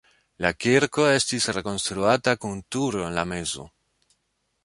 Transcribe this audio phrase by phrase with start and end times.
[0.43, 3.67] La kirko estis rekonstruata kun turo en la mezo.